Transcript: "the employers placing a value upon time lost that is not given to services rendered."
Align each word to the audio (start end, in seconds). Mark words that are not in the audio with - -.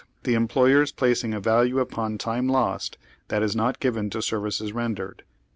"the 0.23 0.33
employers 0.33 0.91
placing 0.91 1.31
a 1.31 1.39
value 1.39 1.77
upon 1.79 2.17
time 2.17 2.47
lost 2.49 2.97
that 3.27 3.43
is 3.43 3.55
not 3.55 3.79
given 3.79 4.09
to 4.09 4.19
services 4.19 4.73
rendered." 4.73 5.21